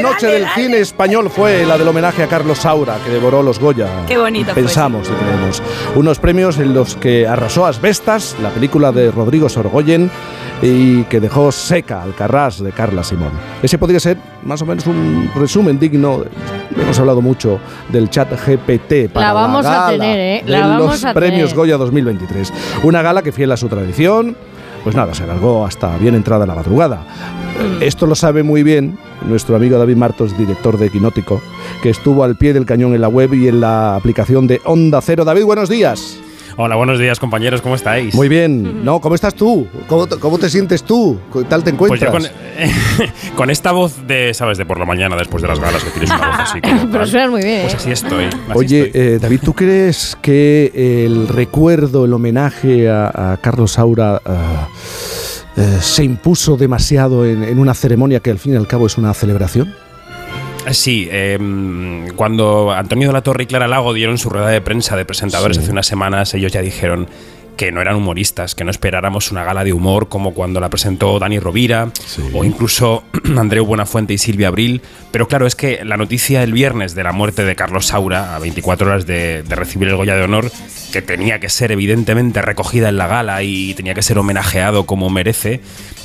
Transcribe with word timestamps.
noche 0.00 0.26
del 0.26 0.46
cine 0.54 0.78
español 0.78 1.30
fue 1.30 1.64
la 1.66 1.76
del 1.78 1.88
homenaje 1.88 2.22
a 2.22 2.26
Carlos 2.26 2.58
Saura, 2.58 2.96
que 3.04 3.10
devoró 3.10 3.42
los 3.42 3.58
Goya. 3.58 3.88
Qué 4.06 4.18
bonito 4.18 4.52
fue, 4.52 4.62
Pensamos 4.62 5.08
y 5.08 5.12
creemos. 5.12 5.62
Unos 5.94 6.18
premios 6.18 6.58
en 6.58 6.74
los 6.74 6.96
que 6.96 7.26
arrasó 7.26 7.66
Asbestas, 7.66 8.36
la 8.42 8.50
película 8.50 8.92
de 8.92 9.10
Rodrigo 9.10 9.48
Sorgoyen, 9.48 10.10
y 10.62 11.04
que 11.04 11.20
dejó 11.20 11.52
seca 11.52 12.02
al 12.02 12.14
carras 12.14 12.62
de 12.62 12.72
Carla 12.72 13.02
Simón. 13.02 13.30
Ese 13.62 13.78
podría 13.78 14.00
ser 14.00 14.18
más 14.44 14.60
o 14.62 14.66
menos 14.66 14.86
un 14.86 15.30
resumen 15.34 15.78
digno. 15.78 16.24
Hemos 16.76 16.98
hablado 16.98 17.20
mucho 17.20 17.60
del 17.88 18.10
chat 18.10 18.30
GPT 18.30 19.10
para 19.12 19.28
la 19.28 19.32
vamos 19.32 19.66
a 19.66 19.88
tener, 19.90 20.18
¿eh? 20.18 20.42
de 20.44 20.58
los 20.58 21.04
premios 21.14 21.54
Goya 21.54 21.76
2023. 21.76 22.52
Una 22.82 23.02
gala 23.02 23.22
que 23.22 23.32
fiel 23.32 23.52
a 23.52 23.56
su 23.56 23.68
tradición, 23.68 24.36
pues 24.84 24.94
nada, 24.94 25.14
se 25.14 25.24
alargó 25.24 25.64
hasta 25.64 25.96
bien 25.98 26.14
entrada 26.14 26.46
la 26.46 26.54
madrugada. 26.54 26.96
Mm. 26.96 27.82
Esto 27.82 28.06
lo 28.06 28.14
sabe 28.14 28.42
muy 28.42 28.62
bien 28.62 28.98
nuestro 29.22 29.56
amigo 29.56 29.78
David 29.78 29.96
Martos, 29.96 30.36
director 30.36 30.78
de 30.78 30.86
Equinótico, 30.86 31.40
que 31.82 31.90
estuvo 31.90 32.24
al 32.24 32.36
pie 32.36 32.52
del 32.52 32.66
cañón 32.66 32.94
en 32.94 33.00
la 33.00 33.08
web 33.08 33.34
y 33.34 33.48
en 33.48 33.60
la 33.60 33.96
aplicación 33.96 34.46
de 34.46 34.60
Onda 34.64 35.00
Cero. 35.00 35.24
David, 35.24 35.44
buenos 35.44 35.68
días. 35.68 36.20
Hola, 36.56 36.76
buenos 36.76 36.98
días 36.98 37.18
compañeros, 37.18 37.62
¿cómo 37.62 37.74
estáis? 37.74 38.14
Muy 38.14 38.28
bien. 38.28 38.84
No, 38.84 39.00
¿cómo 39.00 39.14
estás 39.14 39.34
tú? 39.34 39.66
¿Cómo, 39.86 40.06
cómo 40.20 40.38
te 40.38 40.50
sientes 40.50 40.82
tú? 40.82 41.18
¿Qué 41.32 41.44
tal 41.44 41.64
te 41.64 41.72
pues 41.72 41.90
encuentras? 41.92 42.32
con, 43.36 43.50
esta 43.50 43.72
voz 43.72 44.06
de, 44.06 44.34
¿sabes? 44.34 44.58
De 44.58 44.66
por 44.66 44.78
la 44.78 44.84
mañana 44.84 45.16
después 45.16 45.40
de 45.42 45.48
las 45.48 45.58
galas 45.58 45.82
que 45.82 45.90
tienes 45.90 46.10
una 46.10 46.26
voz 46.28 46.40
así. 46.40 46.60
Pero 46.92 47.06
suena 47.06 47.30
muy 47.30 47.42
bien. 47.42 47.62
Pues 47.62 47.76
así 47.76 47.90
estoy. 47.92 48.26
Oye, 48.52 48.90
Eh, 48.92 49.18
David, 49.20 49.40
¿tú 49.42 49.54
crees 49.54 50.18
que 50.20 50.70
el 51.06 51.28
recuerdo, 51.28 52.04
el 52.04 52.12
homenaje 52.12 52.90
a, 52.90 53.38
Carlos 53.40 53.72
Saura 53.72 54.20
eh, 55.60 55.78
se 55.80 56.04
impuso 56.04 56.56
demasiado 56.56 57.26
en 57.26 57.58
una 57.58 57.74
ceremonia 57.74 58.20
que 58.20 58.30
al 58.30 58.38
fin 58.38 58.54
y 58.54 58.56
al 58.56 58.66
cabo 58.66 58.86
es 58.86 58.96
una 58.96 59.12
celebración? 59.14 59.74
Sí, 60.72 61.08
em, 61.10 62.08
cuando 62.14 62.70
Antonio 62.70 63.08
de 63.08 63.12
la 63.12 63.22
Torre 63.22 63.44
y 63.44 63.46
Clara 63.46 63.66
Lago 63.66 63.92
dieron 63.92 64.18
su 64.18 64.28
rueda 64.28 64.48
de 64.48 64.60
prensa 64.60 64.96
de 64.96 65.04
presentadores 65.04 65.58
hace 65.58 65.70
unas 65.70 65.86
semanas, 65.86 66.34
ellos 66.34 66.52
ya 66.52 66.60
dijeron 66.60 67.08
que 67.60 67.72
no 67.72 67.82
eran 67.82 67.96
humoristas, 67.96 68.54
que 68.54 68.64
no 68.64 68.70
esperáramos 68.70 69.30
una 69.32 69.44
gala 69.44 69.64
de 69.64 69.74
humor 69.74 70.08
como 70.08 70.32
cuando 70.32 70.60
la 70.60 70.70
presentó 70.70 71.18
Dani 71.18 71.38
Rovira 71.38 71.92
o 72.32 72.42
incluso 72.42 73.04
Andreu 73.36 73.66
Buenafuente 73.66 74.14
y 74.14 74.18
Silvia 74.18 74.48
Abril. 74.48 74.80
Pero 75.10 75.28
claro, 75.28 75.46
es 75.46 75.56
que 75.56 75.84
la 75.84 75.98
noticia 75.98 76.42
el 76.42 76.54
viernes 76.54 76.94
de 76.94 77.02
la 77.02 77.12
muerte 77.12 77.44
de 77.44 77.54
Carlos 77.54 77.88
Saura, 77.88 78.34
a 78.34 78.38
24 78.38 78.88
horas 78.88 79.04
de, 79.04 79.42
de 79.42 79.54
recibir 79.56 79.88
el 79.88 79.96
Goya 79.96 80.16
de 80.16 80.22
Honor, 80.22 80.50
que 80.90 81.02
tenía 81.02 81.38
que 81.38 81.50
ser 81.50 81.70
evidentemente 81.70 82.40
recogida 82.40 82.88
en 82.88 82.96
la 82.96 83.08
gala 83.08 83.42
y 83.42 83.74
tenía 83.74 83.92
que 83.92 84.00
ser 84.00 84.16
homenajeado 84.16 84.86
como 84.86 85.10
merece, 85.10 85.60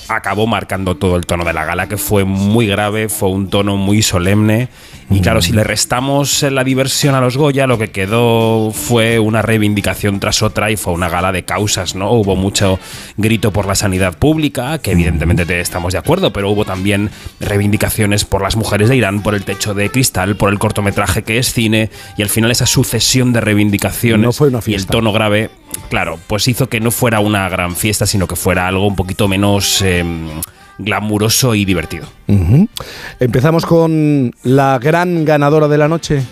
acabó 0.09 0.47
marcando 0.47 0.97
todo 0.97 1.15
el 1.15 1.25
tono 1.25 1.45
de 1.45 1.53
la 1.53 1.63
gala, 1.63 1.87
que 1.87 1.95
fue 1.95 2.25
muy 2.25 2.67
grave, 2.67 3.07
fue 3.07 3.29
un 3.29 3.49
tono 3.49 3.77
muy 3.77 4.01
solemne. 4.01 4.67
Y 5.09 5.21
claro, 5.21 5.41
si 5.41 5.51
le 5.51 5.63
restamos 5.63 6.41
la 6.41 6.63
diversión 6.63 7.13
a 7.13 7.21
los 7.21 7.37
Goya, 7.37 7.67
lo 7.67 7.77
que 7.77 7.91
quedó 7.91 8.71
fue 8.71 9.19
una 9.19 9.43
reivindicación 9.43 10.19
tras 10.19 10.41
otra 10.41 10.71
y 10.71 10.77
fue 10.77 10.93
una 10.93 11.09
gala 11.09 11.31
de 11.31 11.43
causas, 11.43 11.93
¿no? 11.93 12.11
Hubo 12.11 12.35
mucho 12.35 12.79
grito 13.15 13.51
por 13.51 13.67
la 13.67 13.75
sanidad 13.75 14.17
pública, 14.17 14.79
que 14.79 14.91
evidentemente 14.91 15.59
estamos 15.59 15.93
de 15.93 15.99
acuerdo, 15.99 16.33
pero 16.33 16.49
hubo 16.49 16.65
también 16.65 17.11
reivindicaciones 17.39 18.25
por 18.25 18.41
las 18.41 18.55
mujeres 18.55 18.89
de 18.89 18.95
Irán, 18.95 19.21
por 19.21 19.35
el 19.35 19.43
techo 19.43 19.75
de 19.75 19.91
cristal, 19.91 20.35
por 20.37 20.51
el 20.51 20.57
cortometraje 20.57 21.23
que 21.23 21.37
es 21.37 21.53
cine, 21.53 21.91
y 22.17 22.23
al 22.23 22.29
final 22.29 22.49
esa 22.49 22.65
sucesión 22.65 23.31
de 23.31 23.41
reivindicaciones 23.41 24.39
y 24.65 24.73
el 24.73 24.87
tono 24.87 25.13
grave, 25.13 25.51
claro, 25.89 26.19
pues 26.25 26.47
hizo 26.47 26.67
que 26.67 26.79
no 26.79 26.89
fuera 26.89 27.19
una 27.19 27.47
gran 27.47 27.75
fiesta, 27.75 28.07
sino 28.07 28.27
que 28.27 28.35
fuera 28.35 28.67
algo 28.67 28.87
un 28.87 28.95
poquito 28.95 29.27
menos... 29.27 29.83
Em, 29.83 30.29
glamuroso 30.77 31.55
y 31.55 31.65
divertido. 31.65 32.05
Empezamos 33.19 33.65
con 33.65 34.33
la 34.43 34.79
gran 34.79 35.25
ganadora 35.25 35.67
de 35.67 35.77
la 35.77 35.87
noche. 35.87 36.23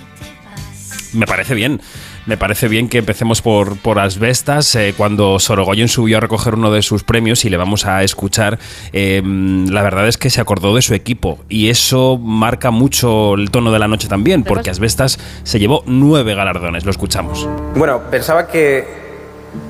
Me 1.14 1.26
parece 1.26 1.54
bien. 1.54 1.82
Me 2.26 2.38
parece 2.38 2.70
bien 2.70 2.88
que 2.88 3.00
empecemos 3.00 3.42
por, 3.42 3.78
por 3.78 4.00
Asbestas, 4.00 4.76
eh, 4.76 4.94
cuando 4.96 5.40
Sorogoyen 5.40 5.90
subió 5.90 6.18
a 6.18 6.20
recoger 6.22 6.56
uno 6.56 6.72
de 6.72 6.82
sus 6.82 7.04
premios 7.04 7.44
y 7.44 7.50
le 7.50 7.58
vamos 7.58 7.86
a 7.86 8.02
escuchar. 8.02 8.60
Em, 8.94 9.68
la 9.68 9.82
verdad 9.82 10.08
es 10.08 10.18
que 10.18 10.30
se 10.30 10.40
acordó 10.40 10.74
de 10.74 10.82
su 10.82 10.94
equipo 10.94 11.40
y 11.50 11.68
eso 11.68 12.18
marca 12.18 12.72
mucho 12.72 13.34
el 13.34 13.52
tono 13.52 13.74
de 13.74 13.80
la 13.80 13.90
noche 13.90 14.08
también, 14.08 14.44
porque 14.44 14.70
Asbestas 14.70 15.20
se 15.44 15.60
llevó 15.60 15.84
nueve 15.86 16.34
galardones. 16.34 16.86
Lo 16.86 16.92
escuchamos. 16.92 17.48
Bueno, 17.76 18.04
pensaba 18.10 18.48
que 18.48 18.88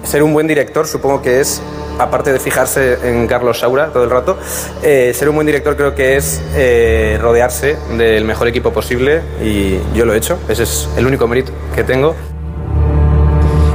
ser 0.03 0.22
un 0.22 0.34
buen 0.34 0.48
director 0.48 0.86
supongo 0.86 1.24
que 1.24 1.42
es 1.42 1.59
aparte 2.00 2.31
de 2.31 2.40
fijarse 2.40 2.98
en 3.08 3.28
Carlos 3.28 3.59
Saura 3.59 3.88
todo 3.88 4.04
el 4.04 4.09
rato, 4.09 4.38
eh, 4.84 5.12
ser 5.14 5.30
un 5.30 5.36
buen 5.36 5.48
director 5.48 5.76
creo 5.76 5.96
que 5.96 6.18
es 6.18 6.42
eh, 6.56 7.18
rodearse 7.22 7.78
del 7.98 8.26
mejor 8.26 8.48
equipo 8.48 8.72
posible 8.72 9.22
y 9.44 9.80
yo 9.96 10.06
lo 10.06 10.14
he 10.14 10.18
hecho, 10.18 10.40
ese 10.50 10.64
es 10.64 10.90
el 10.98 11.06
único 11.06 11.28
mérito 11.28 11.52
que 11.76 11.84
tengo. 11.84 12.16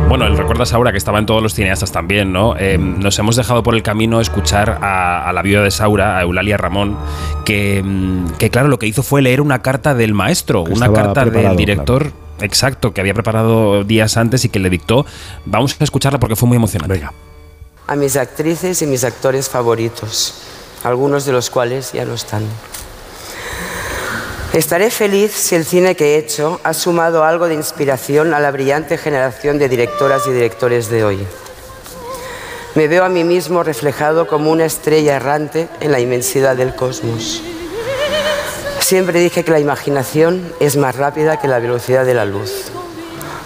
Bueno, 0.09 0.27
el 0.27 0.39
recuerdas 0.39 0.73
ahora 0.73 0.91
que 0.91 0.97
estaba 0.97 1.19
en 1.19 1.27
todos 1.27 1.43
los 1.43 1.53
cineastas 1.53 1.93
también, 1.93 2.33
¿no? 2.33 2.56
Eh, 2.56 2.79
nos 2.79 3.19
hemos 3.19 3.37
dejado 3.37 3.62
por 3.62 3.75
el 3.75 3.83
camino 3.83 4.23
escuchar 4.23 4.79
a, 4.81 5.31
la 5.35 5.43
viuda 5.43 5.62
de 5.62 5.71
Saura, 5.71 6.17
a 6.17 6.23
Eulalia 6.23 6.56
Ramón, 6.56 6.97
que, 7.45 7.83
mm, 7.85 8.31
que, 8.39 8.49
claro, 8.49 8.69
lo 8.69 8.79
que 8.79 8.87
hizo 8.87 9.03
fue 9.03 9.21
leer 9.21 9.43
una 9.43 9.61
carta 9.61 9.95
del 9.95 10.15
maestro, 10.15 10.62
una 10.62 10.91
carta 10.95 11.27
del 11.27 11.56
director. 11.56 12.11
Exacto, 12.41 12.95
que 12.95 13.00
había 13.03 13.15
preparado 13.15 13.85
días 13.85 14.17
antes 14.17 14.45
y 14.47 14.49
que 14.49 14.61
le 14.61 14.71
dictó. 14.71 15.05
Vamos 15.45 15.77
a 15.79 15.85
escucharla 15.85 16.19
porque 16.19 16.37
fue 16.37 16.49
muy 16.49 16.56
emocionante. 16.56 16.95
Venga 16.95 17.12
a 17.88 17.97
mis 17.97 18.16
actrices 18.16 18.82
y 18.82 18.87
mis 18.87 19.03
actores 19.03 19.49
favoritos, 19.49 20.34
algunos 20.84 21.25
de 21.25 21.32
los 21.32 21.49
cuales 21.49 21.93
ya 21.93 22.04
no 22.04 22.15
están. 22.15 22.47
Estaré 24.53 24.91
feliz 24.91 25.32
si 25.32 25.54
el 25.54 25.65
cine 25.65 25.97
que 25.97 26.15
he 26.15 26.19
hecho 26.19 26.60
ha 26.65 26.75
sumado 26.75 27.25
algo 27.25 27.49
de 27.49 27.54
inspiración 27.54 28.34
a 28.34 28.41
la 28.41 28.50
brillante 28.50 28.99
generación 28.99 29.59
de 29.59 29.71
directoras 29.71 30.26
y 30.26 30.32
directores 30.32 30.91
de 30.91 31.03
hoy. 31.03 31.26
Me 32.75 32.88
veo 32.88 33.04
a 33.04 33.09
mí 33.09 33.25
mismo 33.25 33.62
reflejado 33.62 34.26
como 34.26 34.50
una 34.50 34.66
estrella 34.66 35.16
errante 35.16 35.69
en 35.81 35.91
la 35.91 36.00
inmensidad 36.00 36.56
del 36.56 36.75
cosmos. 36.75 37.43
Siempre 38.81 39.20
dije 39.20 39.44
que 39.44 39.50
la 39.50 39.60
imaginación 39.60 40.53
es 40.60 40.76
más 40.76 40.94
rápida 40.97 41.41
que 41.41 41.49
la 41.49 41.59
velocidad 41.59 42.05
de 42.05 42.15
la 42.15 42.26
luz. 42.26 42.66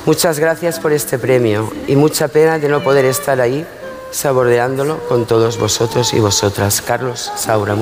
Muchas 0.05 0.41
gracias 0.41 0.81
por 0.81 0.93
este 0.93 1.17
premio 1.19 1.73
y 1.87 1.95
mucha 1.95 2.27
pena 2.27 2.59
de 2.59 2.69
no 2.69 2.83
poder 2.83 3.05
estar 3.05 3.41
ahí 3.41 3.65
saboreándolo 4.13 4.99
con 5.09 5.27
todos 5.27 5.59
vosotros 5.59 6.15
y 6.15 6.21
vosotras. 6.21 6.81
Carlos 6.83 7.33
Saura. 7.35 7.75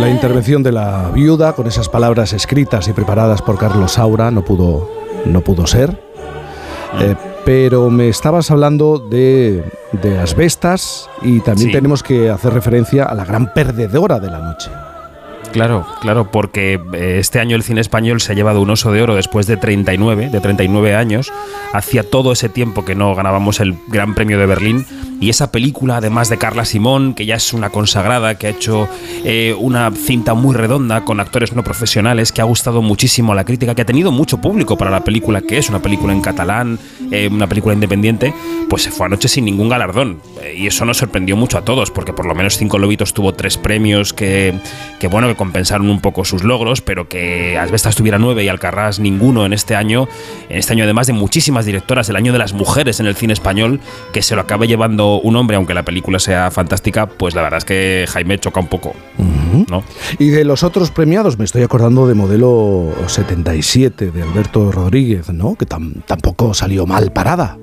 La 0.00 0.08
intervención 0.08 0.62
de 0.62 0.72
la 0.72 1.10
viuda 1.14 1.52
con 1.54 1.66
esas 1.66 1.88
palabras 1.88 2.32
escritas 2.32 2.88
y 2.88 2.92
preparadas 2.92 3.40
por 3.40 3.56
Carlos 3.56 3.92
Saura 3.92 4.30
no 4.30 4.44
pudo, 4.44 4.90
no 5.24 5.40
pudo 5.40 5.66
ser. 5.66 5.98
Eh, 7.00 7.14
pero 7.44 7.88
me 7.88 8.08
estabas 8.08 8.50
hablando 8.50 8.98
de, 8.98 9.64
de 9.92 10.18
asbestas 10.18 11.08
y 11.22 11.40
también 11.40 11.72
tenemos 11.72 12.02
que 12.02 12.30
hacer 12.30 12.52
referencia 12.52 13.04
a 13.04 13.14
la 13.14 13.24
gran 13.24 13.52
perdedora 13.52 14.20
de 14.20 14.30
la 14.30 14.38
noche. 14.38 14.70
Claro, 15.52 15.86
claro, 16.00 16.30
porque 16.30 16.80
eh, 16.94 17.16
este 17.18 17.38
año 17.38 17.56
el 17.56 17.62
cine 17.62 17.80
español 17.80 18.20
se 18.20 18.32
ha 18.32 18.34
llevado 18.34 18.60
un 18.62 18.70
oso 18.70 18.90
de 18.90 19.02
oro 19.02 19.14
después 19.14 19.46
de 19.46 19.56
39, 19.56 20.30
de 20.30 20.40
39 20.40 20.94
años. 20.94 21.32
Hacía 21.72 22.08
todo 22.08 22.32
ese 22.32 22.48
tiempo 22.48 22.84
que 22.84 22.94
no 22.94 23.14
ganábamos 23.14 23.60
el 23.60 23.76
Gran 23.88 24.14
Premio 24.14 24.38
de 24.38 24.46
Berlín. 24.46 24.86
Y 25.20 25.28
esa 25.30 25.52
película, 25.52 25.98
además 25.98 26.28
de 26.30 26.38
Carla 26.38 26.64
Simón, 26.64 27.14
que 27.14 27.26
ya 27.26 27.36
es 27.36 27.52
una 27.52 27.70
consagrada, 27.70 28.36
que 28.36 28.48
ha 28.48 28.50
hecho 28.50 28.88
eh, 29.24 29.54
una 29.56 29.92
cinta 29.92 30.34
muy 30.34 30.56
redonda 30.56 31.04
con 31.04 31.20
actores 31.20 31.52
no 31.52 31.62
profesionales, 31.62 32.32
que 32.32 32.40
ha 32.40 32.44
gustado 32.44 32.82
muchísimo 32.82 33.30
a 33.30 33.36
la 33.36 33.44
crítica, 33.44 33.76
que 33.76 33.82
ha 33.82 33.86
tenido 33.86 34.10
mucho 34.10 34.38
público 34.38 34.76
para 34.76 34.90
la 34.90 35.04
película, 35.04 35.40
que 35.40 35.58
es 35.58 35.68
una 35.68 35.80
película 35.80 36.12
en 36.12 36.22
catalán, 36.22 36.78
eh, 37.12 37.28
una 37.30 37.46
película 37.46 37.72
independiente, 37.72 38.34
pues 38.68 38.82
se 38.82 38.90
fue 38.90 39.06
anoche 39.06 39.28
sin 39.28 39.44
ningún 39.44 39.68
galardón. 39.68 40.20
y 40.56 40.66
eso 40.66 40.84
nos 40.84 40.96
sorprendió 40.96 41.36
mucho 41.36 41.56
a 41.56 41.64
todos, 41.64 41.92
porque 41.92 42.12
por 42.12 42.26
lo 42.26 42.34
menos 42.34 42.58
Cinco 42.58 42.78
Lobitos 42.78 43.14
tuvo 43.14 43.32
tres 43.32 43.56
premios 43.58 44.12
que, 44.12 44.54
que 44.98 45.06
bueno, 45.06 45.28
que 45.28 45.36
compensaron 45.42 45.90
un 45.90 46.00
poco 46.00 46.24
sus 46.24 46.44
logros, 46.44 46.82
pero 46.82 47.08
que 47.08 47.58
Asbestas 47.58 47.96
tuviera 47.96 48.16
nueve 48.16 48.44
y 48.44 48.48
Alcarrás 48.48 49.00
ninguno 49.00 49.44
en 49.44 49.52
este 49.52 49.74
año, 49.74 50.06
en 50.48 50.56
este 50.56 50.72
año 50.72 50.84
además 50.84 51.08
de 51.08 51.14
muchísimas 51.14 51.66
directoras, 51.66 52.08
el 52.08 52.14
año 52.14 52.32
de 52.32 52.38
las 52.38 52.52
mujeres 52.52 53.00
en 53.00 53.06
el 53.06 53.16
cine 53.16 53.32
español, 53.32 53.80
que 54.12 54.22
se 54.22 54.36
lo 54.36 54.42
acabe 54.42 54.68
llevando 54.68 55.20
un 55.20 55.34
hombre, 55.34 55.56
aunque 55.56 55.74
la 55.74 55.82
película 55.82 56.20
sea 56.20 56.52
fantástica, 56.52 57.08
pues 57.08 57.34
la 57.34 57.42
verdad 57.42 57.58
es 57.58 57.64
que 57.64 58.04
Jaime 58.08 58.38
choca 58.38 58.60
un 58.60 58.68
poco. 58.68 58.94
¿no? 59.68 59.82
Y 60.20 60.28
de 60.28 60.44
los 60.44 60.62
otros 60.62 60.92
premiados, 60.92 61.40
me 61.40 61.44
estoy 61.44 61.64
acordando 61.64 62.06
de 62.06 62.14
Modelo 62.14 62.94
77 63.08 64.12
de 64.12 64.22
Alberto 64.22 64.70
Rodríguez, 64.70 65.28
¿no? 65.30 65.56
que 65.56 65.66
tampoco 65.66 66.54
salió 66.54 66.86
mal 66.86 67.12
parada. 67.12 67.58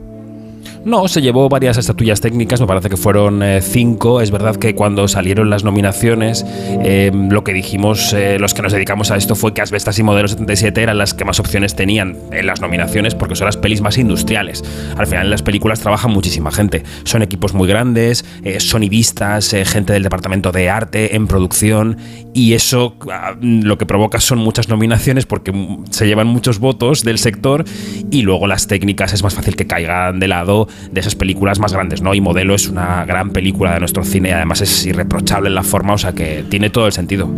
No, 0.86 1.10
se 1.10 1.22
llevó 1.22 1.50
varias 1.50 1.78
estatuillas 1.78 2.22
técnicas, 2.22 2.62
me 2.62 2.68
parece 2.68 2.90
que 2.90 2.96
fueron 2.96 3.44
eh, 3.44 3.62
cinco. 3.62 4.22
Es 4.22 4.32
verdad 4.32 4.56
que 4.56 4.76
cuando 4.76 5.10
salieron 5.10 5.50
las 5.50 5.66
nominaciones, 5.66 6.46
eh, 6.84 7.12
lo 7.14 7.44
que 7.44 7.54
dijimos 7.54 8.14
eh, 8.14 8.40
los 8.40 8.54
que 8.54 8.62
nos 8.62 8.72
dedicamos 8.72 9.12
a 9.12 9.18
esto 9.18 9.36
fue 9.36 9.54
que 9.54 9.62
Asbestas 9.62 10.00
y 10.00 10.04
Modelo 10.04 10.30
77 10.30 10.82
eran 10.82 10.98
las 10.98 11.14
que 11.14 11.26
más 11.26 11.40
opciones 11.42 11.76
tenían 11.76 12.18
en 12.32 12.48
las 12.48 12.62
nominaciones 12.62 13.14
porque 13.14 13.36
son 13.36 13.46
las 13.46 13.58
pelis 13.58 13.82
más 13.82 13.98
industriales. 13.98 14.64
Al 14.98 15.06
final 15.06 15.26
en 15.26 15.32
las 15.32 15.44
películas 15.44 15.82
trabaja 15.82 16.08
muchísima 16.08 16.50
gente. 16.50 16.84
Son 17.04 17.22
equipos 17.24 17.54
muy 17.54 17.68
grandes, 17.68 18.24
sonidistas, 18.60 19.52
gente 19.66 19.92
del 19.92 20.04
departamento 20.04 20.54
de 20.54 20.70
arte, 20.70 21.16
en 21.16 21.28
producción, 21.28 21.98
y 22.34 22.54
eso 22.54 22.96
ah, 23.12 23.36
lo 23.42 23.78
que 23.78 23.86
provoca 23.86 24.22
son 24.22 24.40
muchas 24.40 24.70
nominaciones 24.70 25.26
porque 25.26 25.52
se 25.90 26.08
llevan 26.08 26.28
muchos 26.28 26.60
votos 26.60 27.04
del 27.04 27.18
sector 27.18 27.66
y 28.12 28.22
luego 28.22 28.48
las 28.48 28.68
técnicas 28.68 29.14
es 29.14 29.24
más 29.24 29.34
fácil 29.34 29.58
que 29.58 29.68
caigan 29.68 30.20
de 30.20 30.28
lado 30.28 30.69
de 30.92 31.00
esas 31.00 31.16
películas 31.16 31.60
más 31.60 31.74
grandes, 31.74 32.02
¿no? 32.02 32.14
Y 32.14 32.22
Modelo 32.22 32.56
es 32.56 32.68
una 32.68 33.06
gran 33.06 33.32
película 33.32 33.74
de 33.74 33.80
nuestro 33.80 34.04
cine, 34.04 34.34
además 34.34 34.62
es 34.62 34.86
irreprochable 34.86 35.50
en 35.50 35.56
la 35.56 35.64
forma, 35.64 35.94
o 35.94 35.98
sea 35.98 36.14
que 36.14 36.44
tiene 36.50 36.70
todo 36.70 36.86
el 36.88 36.94
sentido. 36.94 37.30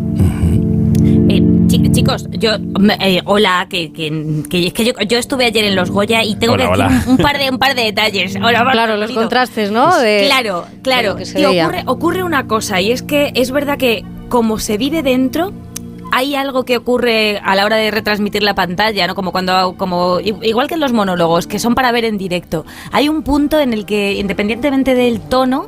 Eh, 1.29 1.41
chicos, 1.91 2.27
yo 2.31 2.51
eh, 2.99 3.21
hola, 3.25 3.67
que, 3.69 3.91
que, 3.91 4.43
que, 4.49 4.93
yo, 5.07 5.17
estuve 5.17 5.45
ayer 5.45 5.65
en 5.65 5.75
los 5.75 5.89
Goya 5.89 6.23
y 6.23 6.35
tengo 6.35 6.57
que 6.57 6.63
decir 6.63 6.85
un, 7.07 7.17
par 7.17 7.37
de 7.37 7.49
un 7.49 7.57
par 7.57 7.75
de 7.75 7.83
detalles. 7.83 8.35
claro, 8.35 8.97
los 8.97 9.11
contrastes, 9.11 9.71
¿no? 9.71 9.91
claro, 10.27 10.65
claro. 10.81 11.13
ocurre, 11.13 11.83
ocurre 11.85 12.23
una 12.23 12.47
cosa 12.47 12.81
y 12.81 12.91
es 12.91 13.01
que 13.01 13.31
es 13.35 13.51
verdad 13.51 13.77
que 13.77 14.03
como 14.29 14.59
se 14.59 14.77
vive 14.77 15.03
dentro, 15.03 15.53
hay 16.11 16.35
algo 16.35 16.63
que 16.63 16.77
ocurre 16.77 17.41
a 17.43 17.55
la 17.55 17.65
hora 17.65 17.77
de 17.77 17.89
retransmitir 17.89 18.43
la 18.43 18.53
pantalla, 18.53 19.07
¿no? 19.07 19.15
Como 19.15 19.31
cuando, 19.31 19.75
como 19.77 20.19
igual 20.19 20.67
que 20.67 20.75
en 20.75 20.81
los 20.81 20.93
monólogos, 20.93 21.47
que 21.47 21.59
son 21.59 21.73
para 21.73 21.91
ver 21.91 22.05
en 22.05 22.17
directo. 22.17 22.65
Hay 22.91 23.09
un 23.09 23.23
punto 23.23 23.59
en 23.59 23.73
el 23.73 23.85
que, 23.85 24.13
independientemente 24.13 24.93
del 24.93 25.21
tono, 25.21 25.67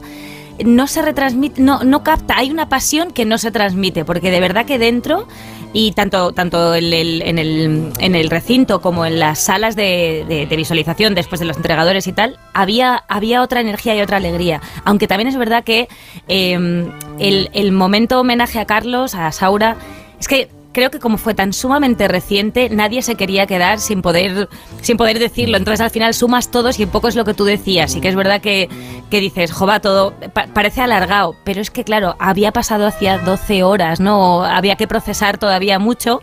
no 0.63 0.87
se 0.87 1.01
retransmite, 1.01 1.61
no, 1.61 1.83
no 1.83 2.03
capta, 2.03 2.37
hay 2.37 2.51
una 2.51 2.69
pasión 2.69 3.11
que 3.11 3.25
no 3.25 3.37
se 3.37 3.51
transmite, 3.51 4.05
porque 4.05 4.29
de 4.31 4.39
verdad 4.39 4.65
que 4.65 4.77
dentro 4.77 5.27
y 5.73 5.91
tanto, 5.93 6.31
tanto 6.33 6.75
en, 6.75 6.93
el, 6.93 7.21
en, 7.23 7.39
el, 7.39 7.91
en 7.99 8.15
el 8.15 8.29
recinto 8.29 8.79
como 8.79 9.05
en 9.05 9.19
las 9.19 9.39
salas 9.39 9.75
de, 9.75 10.47
visualización 10.55 11.15
después 11.15 11.39
de 11.39 11.45
los 11.45 11.57
entregadores 11.57 12.05
y 12.05 12.13
tal, 12.13 12.37
había, 12.53 13.03
había 13.07 13.41
otra 13.41 13.61
energía 13.61 13.95
y 13.95 14.01
otra 14.01 14.17
alegría. 14.17 14.61
Aunque 14.85 15.07
también 15.07 15.27
es 15.27 15.35
verdad 15.35 15.63
que 15.63 15.87
em, 16.27 16.91
el, 17.17 17.49
el 17.53 17.71
momento 17.71 18.19
homenaje 18.19 18.59
a 18.59 18.65
Carlos, 18.65 19.15
a 19.15 19.31
Saura, 19.31 19.77
es 20.23 20.29
que 20.29 20.47
creo 20.71 20.89
que 20.89 20.99
como 20.99 21.17
fue 21.17 21.33
tan 21.33 21.51
sumamente 21.51 22.07
reciente, 22.07 22.69
nadie 22.69 23.01
se 23.01 23.15
quería 23.15 23.45
quedar 23.45 23.81
sin 23.81 24.01
poder, 24.01 24.47
sin 24.81 24.95
poder 24.95 25.19
decirlo. 25.19 25.57
Entonces 25.57 25.81
al 25.81 25.89
final 25.89 26.13
sumas 26.13 26.49
todos 26.49 26.79
y 26.79 26.85
un 26.85 26.91
poco 26.91 27.09
es 27.09 27.17
lo 27.17 27.25
que 27.25 27.33
tú 27.33 27.43
decías. 27.43 27.93
Y 27.97 27.99
que 27.99 28.07
es 28.07 28.15
verdad 28.15 28.39
que, 28.39 28.69
que 29.11 29.19
dices, 29.19 29.51
jova, 29.51 29.81
todo 29.81 30.13
parece 30.53 30.79
alargado. 30.79 31.35
Pero 31.43 31.59
es 31.59 31.71
que, 31.71 31.83
claro, 31.83 32.15
había 32.19 32.53
pasado 32.53 32.87
hacía 32.87 33.17
12 33.17 33.63
horas, 33.63 33.99
¿no? 33.99 34.45
Había 34.45 34.77
que 34.77 34.87
procesar 34.87 35.37
todavía 35.37 35.77
mucho. 35.77 36.21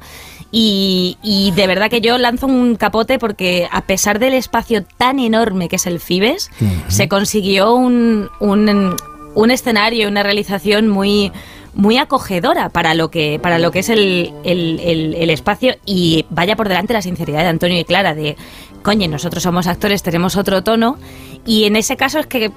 Y, 0.51 1.19
y, 1.23 1.51
de 1.51 1.67
verdad 1.67 1.91
que 1.91 2.01
yo 2.01 2.17
lanzo 2.17 2.47
un 2.47 2.77
capote 2.77 3.19
porque 3.19 3.69
a 3.71 3.83
pesar 3.83 4.19
del 4.19 4.33
espacio 4.33 4.83
tan 4.97 5.19
enorme 5.19 5.69
que 5.69 5.77
es 5.77 5.87
el 5.87 6.01
Fibes, 6.01 6.51
se 6.89 7.07
consiguió 7.07 7.75
un, 7.75 8.31
un, 8.41 8.97
un 9.35 9.51
escenario, 9.51 10.09
una 10.09 10.23
realización 10.23 10.89
muy 10.89 11.31
muy 11.75 11.99
acogedora 11.99 12.69
para 12.69 12.95
lo 12.95 13.11
que, 13.11 13.39
para 13.41 13.59
lo 13.59 13.71
que 13.71 13.81
es 13.81 13.89
el, 13.89 14.33
el, 14.45 15.31
espacio 15.31 15.77
y 15.87 16.27
vaya 16.31 16.57
por 16.57 16.69
delante 16.69 16.93
la 16.93 17.03
sinceridad 17.03 17.41
de 17.41 17.49
Antonio 17.49 17.79
y 17.79 17.85
Clara 17.85 18.15
de, 18.15 18.37
coño, 18.83 19.09
nosotros 19.09 19.43
somos 19.43 19.67
actores, 19.67 20.03
tenemos 20.03 20.37
otro 20.37 20.63
tono 20.63 20.99
y 21.47 21.65
en 21.65 21.77
ese 21.77 21.97
caso 21.97 22.19
es 22.19 22.27
que 22.27 22.51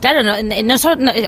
Claro, 0.00 0.22
no, 0.22 0.34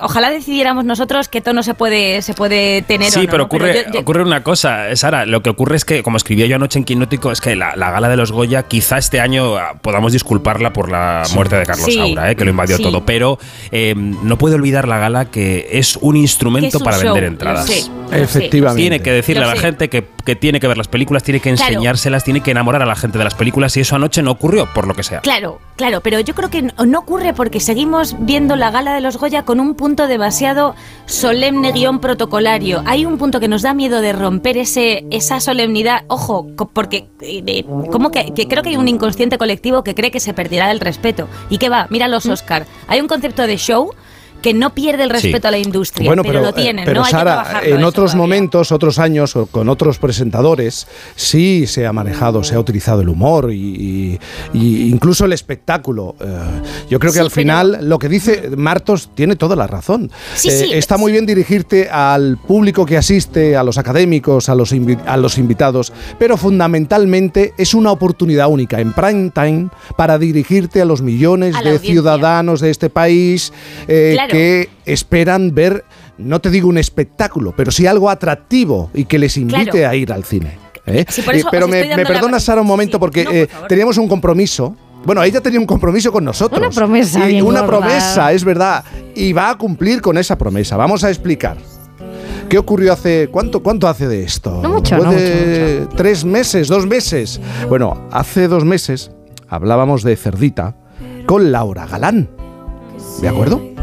ojalá 0.03 0.31
decidiéramos 0.31 0.85
nosotros 0.85 1.29
qué 1.29 1.41
tono 1.41 1.63
se 1.63 1.75
puede, 1.75 2.23
se 2.23 2.35
puede 2.35 2.83
tener. 2.83 3.11
Sí, 3.11 3.27
pero, 3.31 3.45
ocurre, 3.45 3.87
ocurre 3.99 4.23
una 4.23 4.43
cosa, 4.43 4.95
Sara. 4.95 5.27
Lo 5.27 5.43
que 5.43 5.51
ocurre 5.51 5.77
es 5.77 5.85
que, 5.85 6.03
como 6.03 6.17
escribía 6.17 6.47
yo 6.47 6.57
anoche 6.57 6.79
en 6.79 6.85
Quinótico, 6.85 7.33
es 7.33 7.41
que 7.41 7.57
la, 7.57 7.75
gala 7.75 8.09
de 8.09 8.17
los 8.17 8.33
Goya, 8.33 8.65
quizá 8.65 8.99
este 8.99 9.21
año 9.21 9.57
ah, 9.57 9.75
podamos 9.81 10.13
disculparla 10.13 10.73
por 10.73 10.91
la 10.91 11.25
muerte 11.35 11.57
de 11.57 11.67
Carlos 11.67 11.93
Saura, 11.93 12.31
eh, 12.31 12.37
que 12.37 12.45
lo 12.45 12.51
invadió 12.51 12.79
todo. 12.79 13.05
Pero 13.05 13.39
eh, 13.73 13.95
no 13.97 14.39
puede 14.39 14.55
olvidar 14.55 14.87
la 14.87 14.99
gala 14.99 15.25
que 15.27 15.69
es 15.73 15.97
un 15.97 16.17
instrumento 16.17 16.79
para 16.81 16.99
vender 16.99 17.25
entradas. 17.25 17.91
Efectivamente. 18.13 18.81
Tiene 18.81 19.03
que 19.03 19.13
decirle 19.13 19.45
a 19.45 19.49
la 19.49 19.57
gente 19.57 19.89
que, 19.89 20.03
tiene 20.37 20.61
que 20.61 20.69
ver 20.69 20.79
las 20.79 20.87
películas, 20.87 21.25
tiene 21.25 21.41
que 21.41 21.51
enseñárselas, 21.51 22.23
tiene 22.23 22.41
que 22.41 22.53
enamorar 22.53 22.83
a 22.83 22.87
la 22.87 22.95
gente 22.95 23.19
de 23.19 23.25
las 23.25 23.35
películas. 23.35 23.77
Y 23.77 23.81
eso 23.81 23.97
anoche 23.97 24.23
no 24.23 24.31
ocurrió, 24.31 24.67
por 24.73 24.87
lo 24.87 24.95
que 24.95 25.03
sea. 25.03 25.21
Claro, 25.21 25.61
claro, 25.77 26.01
pero 26.03 26.21
yo 26.21 26.35
creo 26.35 26.51
que 26.51 26.63
no 26.63 26.99
ocurre 26.99 27.35
porque 27.35 27.59
seguimos 27.59 28.15
viendo 28.21 28.57
la 28.61 28.71
gala 28.71 28.95
de 28.95 29.01
los 29.01 29.17
Goya 29.17 29.43
con 29.45 29.59
un 29.59 29.75
punto 29.75 30.07
demasiado 30.07 30.75
solemne 31.07 31.73
guion 31.73 31.99
protocolario. 31.99 32.83
Hay 32.87 33.07
un 33.07 33.17
punto 33.17 33.41
que 33.41 33.49
nos 33.49 33.63
da 33.63 33.73
miedo 33.73 34.03
de 34.03 34.13
romper 34.13 34.59
ese, 34.59 35.07
esa 35.11 35.41
solemnidad. 35.41 36.05
Ojo, 36.09 36.47
porque 36.73 37.09
eh, 37.23 37.65
como 37.91 38.11
que, 38.11 38.33
creo 38.49 38.63
que 38.63 38.69
hay 38.69 38.77
un 38.77 38.87
inconsciente 38.87 39.39
colectivo 39.39 39.83
que 39.83 39.95
cree 39.95 40.11
que 40.11 40.21
se 40.21 40.35
perderá 40.35 40.71
el 40.71 40.79
respeto. 40.79 41.27
¿Y 41.49 41.57
qué 41.57 41.71
va? 41.71 41.87
Mira 41.89 42.07
los 42.07 42.27
mm. 42.27 42.31
Oscar. 42.31 42.67
Hay 42.87 43.01
un 43.01 43.09
concepto 43.09 43.47
de 43.47 43.57
show 43.57 43.93
que 44.41 44.55
no 44.55 44.75
pierde 44.75 45.05
el 45.05 45.11
respeto 45.11 45.49
a 45.49 45.51
la 45.51 45.59
industria, 45.59 46.09
bueno, 46.09 46.23
pero, 46.23 46.41
lo 46.41 46.49
eh, 46.49 46.53
tienen. 46.53 46.85
Pero 46.85 47.05
Sara, 47.05 47.61
en 47.63 47.85
otros 47.85 48.15
momentos, 48.15 48.73
otros 48.73 48.99
años, 48.99 49.37
con 49.51 49.69
otros 49.69 49.99
presentadores, 49.99 50.87
sí 51.15 51.67
se 51.67 51.87
ha 51.87 51.93
manejado, 51.93 52.43
se 52.45 52.55
ha 52.55 52.61
utilizado 52.61 53.03
el 53.03 53.09
humor 53.09 53.53
y, 53.53 54.19
incluso 54.55 55.25
el 55.25 55.33
espectáculo. 55.33 56.17
Eh, 56.21 56.27
yo 56.89 56.99
creo 56.99 57.13
que 57.13 57.21
al 57.21 57.31
final 57.31 57.79
lo 57.83 57.99
que 57.99 58.09
dice 58.09 58.51
Martos 58.57 59.11
tiene 59.15 59.37
toda 59.37 59.57
la 59.57 59.67
razón. 59.67 60.11
Eh, 60.45 60.71
está 60.73 60.97
muy 60.97 61.13
bien 61.13 61.27
dirigirte 61.27 61.89
al 61.91 62.39
público 62.39 62.87
que 62.87 62.97
asiste, 62.97 63.57
a 63.57 63.63
los 63.63 63.79
académicos, 63.79 64.49
a 64.49 64.55
los, 64.55 64.75
a 65.07 65.17
los 65.17 65.39
invitados, 65.39 65.93
pero 66.19 66.37
fundamentalmente 66.37 67.53
es 67.59 67.75
una 67.75 67.93
oportunidad 67.93 68.49
única 68.49 68.81
en 68.81 68.93
prime 68.93 69.31
time 69.31 69.69
para 69.97 70.19
dirigirte 70.19 70.81
a 70.81 70.85
los 70.85 71.03
millones 71.03 71.55
de 71.63 71.79
ciudadanos 71.79 72.61
de 72.61 72.71
este 72.71 72.91
país 72.91 73.53
que 74.31 74.69
esperan 74.85 75.55
ver, 75.55 75.85
no 76.19 76.41
te 76.41 76.51
digo 76.51 76.69
un 76.69 76.79
espectáculo, 76.79 77.55
pero 77.57 77.71
sí 77.71 77.87
algo 77.87 78.11
atractivo 78.11 78.91
y 78.95 79.05
que 79.05 79.19
les 79.19 79.37
invite 79.37 79.87
a 79.87 79.95
ir 79.95 80.13
al 80.13 80.25
cine. 80.25 80.59
¿eh? 80.87 81.05
pero 81.51 81.69
me, 81.69 81.85
perdonas, 82.05 82.45
Sara, 82.45 82.61
un 82.61 82.67
momento, 82.67 82.99
porque 82.99 83.27
eh, 83.31 83.49
teníamos 83.69 83.99
un 83.99 84.09
compromiso. 84.09 84.75
Bueno, 85.05 85.23
ella 85.23 85.41
tenía 85.41 85.59
un 85.59 85.67
compromiso 85.67 86.13
con 86.13 86.25
nosotros. 86.25 86.61
Una 86.61 86.71
promesa. 86.71 87.21
una 87.43 87.67
promesa, 87.67 88.33
es 88.33 88.45
verdad. 88.45 88.85
Y 89.15 89.33
va 89.33 89.51
a 89.51 89.59
cumplir 89.59 90.03
con 90.03 90.19
esa 90.19 90.37
promesa. 90.37 90.77
Vamos 90.77 91.05
a 91.05 91.09
explicar. 91.09 91.57
¿Qué 92.51 92.59
ocurrió 92.59 92.93
hace 92.93 93.29
cuánto 93.31 93.63
cuánto 93.63 93.87
hace 93.87 94.09
de 94.09 94.25
esto? 94.25 94.61
No 94.61 94.71
mucho, 94.71 94.97
no 94.97 95.13
mucho, 95.13 95.89
Tres 95.97 96.25
meses, 96.25 96.67
dos 96.67 96.85
meses. 96.85 97.41
Bueno, 97.69 98.09
hace 98.11 98.49
dos 98.49 98.65
meses 98.65 99.13
hablábamos 99.49 100.03
de 100.03 100.17
Cerdita 100.17 100.77
con 101.27 101.53
Laura 101.53 101.87
Galán. 101.87 102.29
¿De 103.23 103.29
acuerdo? 103.29 103.80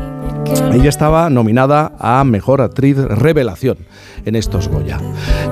Ella 0.74 0.90
estaba 0.90 1.30
nominada 1.30 1.94
a 2.00 2.24
Mejor 2.24 2.62
Actriz 2.62 2.98
Revelación 2.98 3.78
en 4.26 4.36
estos 4.36 4.68
Goya. 4.68 5.00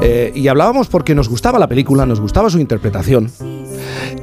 Eh, 0.01 0.31
y 0.35 0.47
hablábamos 0.47 0.87
porque 0.87 1.15
nos 1.15 1.29
gustaba 1.29 1.59
la 1.59 1.67
película, 1.67 2.05
nos 2.05 2.19
gustaba 2.19 2.49
su 2.49 2.59
interpretación. 2.59 3.31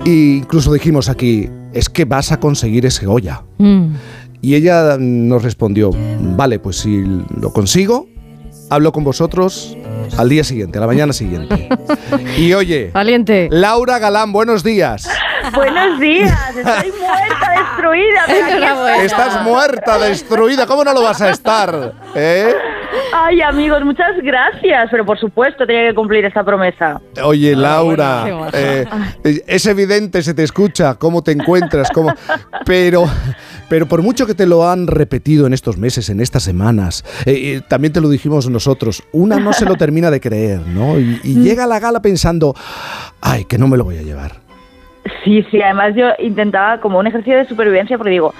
E 0.05 0.39
incluso 0.39 0.73
dijimos 0.73 1.09
aquí, 1.09 1.49
es 1.73 1.89
que 1.89 2.05
vas 2.05 2.33
a 2.33 2.41
conseguir 2.41 2.87
ese 2.87 3.07
Goya. 3.07 3.43
Mm. 3.59 3.95
Y 4.41 4.55
ella 4.55 4.97
nos 4.99 5.43
respondió, 5.43 5.91
vale, 6.37 6.59
pues 6.59 6.77
si 6.77 7.05
lo 7.41 7.53
consigo, 7.53 8.09
hablo 8.71 8.93
con 8.93 9.05
vosotros 9.05 9.77
al 10.17 10.29
día 10.29 10.45
siguiente, 10.45 10.79
a 10.79 10.81
la 10.81 10.87
mañana 10.87 11.13
siguiente. 11.13 11.69
Y 12.37 12.53
oye, 12.53 12.91
Valiente. 12.93 13.49
Laura 13.51 13.99
Galán, 13.99 14.33
buenos 14.33 14.63
días. 14.63 15.09
Buenos 15.55 15.99
días, 15.99 16.57
estoy 16.57 16.93
muerta, 17.01 17.52
destruida. 17.83 19.05
Estás 19.05 19.43
muerta, 19.43 19.99
destruida, 19.99 20.67
¿cómo 20.67 20.85
no 20.85 20.93
lo 20.93 21.03
vas 21.03 21.21
a 21.21 21.31
estar? 21.31 21.95
¿Eh? 22.15 22.53
Ay, 23.15 23.41
amigos, 23.41 23.83
muchas 23.85 24.17
gracias, 24.23 24.89
pero 24.91 25.05
por 25.05 25.19
supuesto 25.19 25.67
tenía 25.67 25.89
que 25.89 25.95
cumplir 25.95 26.25
esta 26.25 26.45
promesa. 26.45 27.01
Oye, 27.23 27.57
Laura, 27.57 28.49
eh, 28.53 28.87
es 29.47 29.67
evidente, 29.67 30.23
se 30.23 30.35
te 30.35 30.43
escucha 30.43 30.95
cómo 30.97 31.23
te 31.23 31.33
encuentras, 31.33 31.91
cómo, 31.91 32.13
pero, 32.67 33.05
pero 33.69 33.87
por 33.87 34.03
mucho 34.03 34.27
que 34.27 34.35
te 34.35 34.47
lo 34.47 34.69
han 34.69 34.87
repetido 34.87 35.47
en 35.47 35.55
estos 35.55 35.79
meses, 35.79 36.11
en 36.11 36.21
estas 36.21 36.43
semanas, 36.43 37.05
eh, 37.25 37.63
también 37.69 37.93
te 37.93 38.01
lo 38.01 38.09
dijimos 38.09 38.49
nosotros, 38.49 39.03
una 39.13 39.39
no 39.39 39.53
se 39.53 39.65
lo 39.65 39.77
termina 39.77 40.11
de 40.11 40.21
creer, 40.21 40.61
¿no? 40.61 40.99
Y, 40.99 41.21
y 41.23 41.35
llega 41.37 41.65
a 41.65 41.67
la 41.67 41.81
gala 41.81 42.03
pensando, 42.03 42.55
ay, 43.21 43.47
que 43.47 43.59
no 43.59 43.69
me 43.69 43.77
lo 43.77 43.85
voy 43.85 43.99
a 43.99 44.03
llevar 44.03 44.42
Sí, 45.25 45.45
sí, 45.51 45.61
además 45.61 45.95
yo 45.97 46.11
intentaba 46.19 46.81
como 46.81 46.99
un 46.99 47.07
ejercicio 47.07 47.39
de 47.39 47.47
supervivencia 47.47 47.99
porque 47.99 48.13
digo, 48.13 48.35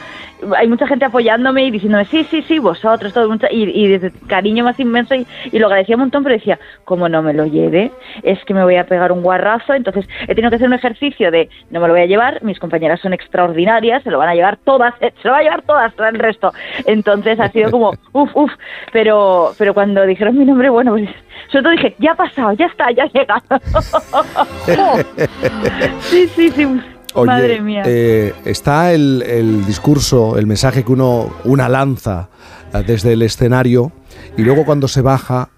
hay 0.57 0.69
mucha 0.69 0.87
gente 0.87 1.05
apoyándome 1.05 1.65
y 1.65 1.71
diciéndome, 1.71 2.05
sí, 2.07 2.25
sí, 2.25 2.43
sí, 2.43 2.59
vosotros, 2.59 3.13
todo, 3.13 3.29
mucho, 3.29 3.47
y, 3.51 3.63
y 3.63 3.89
desde 3.89 4.13
cariño 4.27 4.65
más 4.65 4.79
inmenso, 4.81 5.15
y, 5.15 5.27
y, 5.51 5.59
lo 5.59 5.67
agradecía 5.67 5.97
un 5.97 6.01
montón, 6.01 6.23
pero 6.23 6.35
decía, 6.35 6.59
como 6.85 7.09
no 7.09 7.23
me 7.23 7.33
lo 7.33 7.47
lleve, 7.47 7.91
es 8.23 8.43
que 8.45 8.55
me 8.55 8.65
voy 8.65 8.77
a 8.77 8.87
pegar 8.87 9.13
un 9.13 9.23
guarrazo, 9.23 9.75
entonces 9.75 10.09
he 10.23 10.35
tenido 10.35 10.51
que 10.51 10.57
hacer 10.57 10.69
un 10.69 10.75
ejercicio 10.75 11.31
de, 11.31 11.49
no 11.71 11.81
me 11.81 11.87
lo 11.87 11.95
voy 11.95 12.03
a 12.03 12.07
llevar, 12.07 12.43
mis 12.43 12.59
compañeras 12.59 13.01
son 13.01 13.13
extraordinarias, 13.13 14.03
se 14.03 14.11
lo 14.11 14.19
van 14.19 14.29
a 14.29 14.35
llevar 14.35 14.59
todas, 14.59 14.95
se 15.01 15.29
lo 15.29 15.33
va 15.33 15.39
a 15.39 15.43
llevar 15.43 15.63
todas, 15.63 15.93
el 15.99 16.19
resto, 16.19 16.53
entonces 16.87 17.39
ha 17.39 17.49
sido 17.51 17.71
como, 17.71 17.93
uff, 18.13 18.31
uff, 18.35 18.53
pero, 18.93 19.53
pero 19.59 19.75
cuando 19.75 20.05
dijeron 20.07 20.37
mi 20.37 20.45
nombre, 20.45 20.71
bueno, 20.71 20.93
pues 20.93 21.09
sobre 21.51 21.63
todo 21.63 21.73
dije, 21.73 21.95
ya 21.99 22.13
ha 22.13 22.17
pasado, 22.17 22.53
ya 22.53 22.67
está, 22.67 22.91
ya 22.93 23.05
ha 23.05 23.09
llegado. 23.09 23.43
sí, 26.01 26.29
sí, 26.29 26.51
sí. 26.51 26.81
Madre 27.15 27.61
mía. 27.61 27.83
Eh, 27.87 28.35
está 28.45 28.93
el, 28.93 29.23
el, 29.23 29.67
discurso, 29.67 30.39
el 30.39 30.47
mensaje 30.47 30.85
que 30.85 30.93
uno 30.93 31.31
una 31.45 31.69
lanza 31.69 32.29
eh, 32.73 32.83
desde 32.87 33.13
el 33.13 33.23
escenario 33.23 33.93
y 34.37 34.43
luego 34.43 34.65
cuando 34.65 34.89
se 34.89 35.03
baja, 35.03 35.51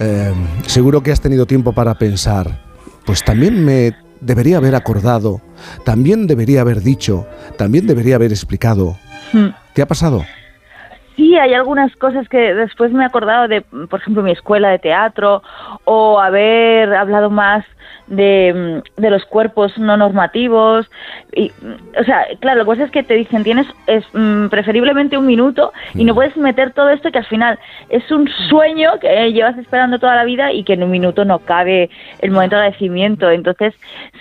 eh, 0.00 0.32
seguro 0.66 1.02
que 1.02 1.12
has 1.12 1.20
tenido 1.20 1.46
tiempo 1.46 1.72
para 1.72 1.94
pensar, 1.94 2.60
pues 3.06 3.24
también 3.24 3.64
me 3.64 3.92
debería 4.20 4.58
haber 4.58 4.74
acordado, 4.74 5.40
también 5.84 6.26
debería 6.26 6.60
haber 6.60 6.82
dicho, 6.82 7.26
también 7.56 7.86
debería 7.86 8.16
haber 8.16 8.30
explicado. 8.30 8.96
Hmm. 9.32 9.48
¿Qué 9.74 9.82
ha 9.82 9.86
pasado? 9.86 10.24
sí 11.18 11.36
hay 11.36 11.52
algunas 11.52 11.94
cosas 11.96 12.28
que 12.28 12.54
después 12.54 12.92
me 12.92 13.02
he 13.02 13.06
acordado 13.06 13.48
de, 13.48 13.60
por 13.60 14.00
ejemplo, 14.00 14.22
mi 14.22 14.30
escuela 14.30 14.70
de 14.70 14.78
teatro 14.78 15.42
o 15.84 16.20
haber 16.20 16.94
hablado 16.94 17.28
más 17.28 17.64
de, 18.06 18.82
de, 18.96 19.10
los 19.10 19.24
cuerpos 19.26 19.76
no 19.78 19.96
normativos. 19.96 20.90
Y, 21.34 21.52
o 22.00 22.04
sea, 22.04 22.26
claro, 22.40 22.58
lo 22.60 22.64
que 22.64 22.70
pasa 22.70 22.84
es 22.84 22.90
que 22.90 23.02
te 23.02 23.14
dicen, 23.14 23.44
tienes 23.44 23.66
es, 23.86 24.04
mm, 24.12 24.48
preferiblemente 24.48 25.18
un 25.18 25.26
minuto 25.26 25.72
y 25.94 26.04
no 26.04 26.14
puedes 26.14 26.36
meter 26.36 26.72
todo 26.72 26.90
esto 26.90 27.10
que 27.10 27.18
al 27.18 27.26
final 27.26 27.58
es 27.88 28.10
un 28.10 28.28
sueño 28.48 28.98
que 29.00 29.32
llevas 29.32 29.58
esperando 29.58 29.98
toda 29.98 30.16
la 30.16 30.24
vida 30.24 30.52
y 30.52 30.64
que 30.64 30.74
en 30.74 30.82
un 30.84 30.90
minuto 30.90 31.24
no 31.24 31.40
cabe 31.40 31.90
el 32.20 32.30
momento 32.30 32.56
de 32.56 32.62
agradecimiento. 32.62 33.30
Entonces 33.30 33.74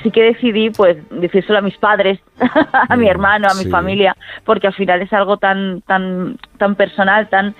sí 0.04 0.12
que 0.12 0.24
decidí 0.24 0.70
pues 0.70 0.98
decírselo 1.10 1.60
a 1.60 1.62
mis 1.62 1.78
padres, 1.78 2.20
a 2.90 2.96
mi 2.96 3.08
hermano, 3.08 3.48
a 3.50 3.54
mi 3.54 3.64
Sí. 3.64 3.70
familia, 3.70 4.16
porque 4.46 4.68
al 4.68 4.74
final 4.74 5.02
es 5.02 5.12
algo 5.12 5.38
tan, 5.38 5.82
tan, 5.82 6.38
tan 6.58 6.76
personal, 6.76 7.28
tan 7.28 7.56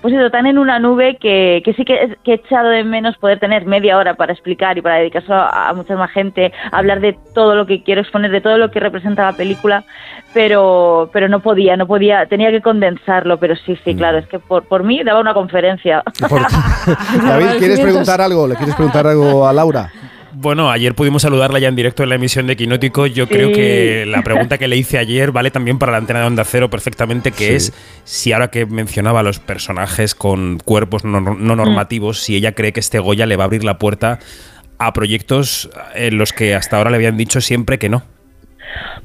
pues 0.00 0.14
eso, 0.14 0.30
tan 0.30 0.46
en 0.46 0.58
una 0.58 0.78
nube 0.78 1.16
que, 1.20 1.62
que 1.64 1.74
sí 1.74 1.84
que, 1.84 2.16
que 2.24 2.32
he 2.32 2.34
echado 2.34 2.68
de 2.68 2.84
menos 2.84 3.16
poder 3.18 3.38
tener 3.38 3.66
media 3.66 3.96
hora 3.96 4.14
para 4.14 4.32
explicar 4.32 4.78
y 4.78 4.82
para 4.82 4.96
dedicarse 4.96 5.32
a, 5.32 5.68
a 5.68 5.74
mucha 5.74 5.96
más 5.96 6.10
gente, 6.10 6.52
hablar 6.72 7.00
de 7.00 7.16
todo 7.34 7.54
lo 7.54 7.66
que 7.66 7.82
quiero 7.82 8.00
exponer, 8.00 8.30
de 8.30 8.40
todo 8.40 8.58
lo 8.58 8.70
que 8.70 8.80
representa 8.80 9.24
la 9.24 9.36
película, 9.36 9.84
pero 10.32 11.10
pero 11.12 11.28
no 11.28 11.40
podía, 11.40 11.76
no 11.76 11.86
podía, 11.86 12.26
tenía 12.26 12.50
que 12.50 12.60
condensarlo, 12.60 13.38
pero 13.38 13.54
sí, 13.56 13.78
sí, 13.84 13.94
claro, 13.94 14.18
es 14.18 14.26
que 14.26 14.38
por, 14.38 14.64
por 14.64 14.84
mí 14.84 15.02
daba 15.02 15.20
una 15.20 15.34
conferencia. 15.34 16.02
David, 16.20 17.58
¿quieres 17.58 17.80
preguntar 17.80 18.20
algo? 18.20 18.46
¿Le 18.46 18.56
quieres 18.56 18.74
preguntar 18.74 19.06
algo 19.06 19.46
a 19.46 19.52
Laura? 19.52 19.90
Bueno, 20.32 20.70
ayer 20.70 20.94
pudimos 20.94 21.22
saludarla 21.22 21.58
ya 21.58 21.68
en 21.68 21.76
directo 21.76 22.02
en 22.02 22.08
la 22.08 22.14
emisión 22.14 22.46
de 22.46 22.56
Quinótico. 22.56 23.06
Yo 23.06 23.26
Sí. 23.26 23.32
creo 23.32 23.52
que 23.52 24.04
la 24.06 24.22
pregunta 24.24 24.58
que 24.58 24.68
le 24.68 24.76
hice 24.76 24.98
ayer 24.98 25.32
vale 25.32 25.50
también 25.50 25.78
para 25.78 25.92
la 25.92 25.98
antena 25.98 26.20
de 26.20 26.26
Onda 26.26 26.44
Cero 26.44 26.70
perfectamente, 26.70 27.32
que 27.32 27.46
Sí. 27.46 27.54
es 27.54 27.72
si 28.04 28.32
ahora 28.32 28.48
que 28.48 28.64
mencionaba 28.66 29.20
a 29.20 29.22
los 29.22 29.38
personajes 29.40 30.14
con 30.14 30.58
cuerpos 30.58 31.04
no, 31.04 31.20
no 31.20 31.56
normativos, 31.56 32.20
si 32.20 32.36
ella 32.36 32.52
cree 32.52 32.72
que 32.72 32.80
este 32.80 32.98
Goya 33.00 33.26
le 33.26 33.36
va 33.36 33.44
a 33.44 33.46
abrir 33.46 33.64
la 33.64 33.78
puerta 33.78 34.18
a 34.78 34.92
proyectos 34.92 35.68
en 35.94 36.16
los 36.16 36.32
que 36.32 36.54
hasta 36.54 36.76
ahora 36.78 36.90
le 36.90 36.96
habían 36.96 37.16
dicho 37.16 37.40
siempre 37.40 37.78
que 37.78 37.88
no. 37.88 38.02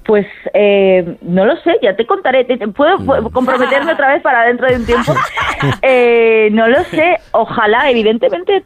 Pues 0.05 0.27
eh, 0.53 1.17
no 1.23 1.43
lo 1.45 1.55
sé, 1.63 1.71
ya 1.81 1.95
te 1.95 2.05
contaré. 2.05 2.45
¿Puedo, 2.75 2.99
puedo 2.99 3.29
comprometerme 3.31 3.93
otra 3.93 4.13
vez 4.13 4.21
para 4.21 4.45
dentro 4.45 4.67
de 4.67 4.75
un 4.75 4.85
tiempo? 4.85 5.13
Eh, 5.81 6.49
no 6.51 6.67
lo 6.67 6.83
sé. 6.83 7.17
Ojalá, 7.31 7.89
evidentemente, 7.89 8.63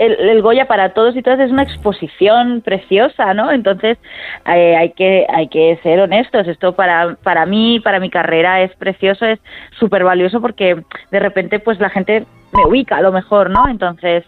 el, 0.00 0.18
el 0.30 0.42
Goya 0.42 0.66
para 0.66 0.94
todos 0.94 1.14
y 1.14 1.22
todas 1.22 1.38
es 1.40 1.52
una 1.52 1.62
exposición 1.62 2.62
preciosa, 2.62 3.34
¿no? 3.34 3.52
Entonces 3.52 3.98
eh, 4.46 4.74
hay 4.74 4.92
que 4.92 5.26
hay 5.28 5.48
que 5.48 5.78
ser 5.82 6.00
honestos. 6.00 6.48
Esto 6.48 6.74
para 6.74 7.16
para 7.22 7.44
mí, 7.44 7.80
para 7.80 8.00
mi 8.00 8.08
carrera 8.08 8.62
es 8.62 8.74
precioso, 8.76 9.26
es 9.26 9.38
súper 9.78 10.02
valioso 10.02 10.40
porque 10.40 10.82
de 11.10 11.20
repente 11.20 11.58
pues 11.58 11.78
la 11.80 11.90
gente 11.90 12.24
me 12.52 12.64
ubica 12.64 12.96
a 12.96 13.02
lo 13.02 13.12
mejor, 13.12 13.50
¿no? 13.50 13.68
Entonces, 13.68 14.24